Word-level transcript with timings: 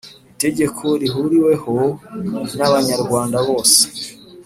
itegeko 0.33 0.85
rihuriweho 1.01 1.75
n 2.57 2.59
Abanyarwanda 2.67 3.37
bose 3.47 3.81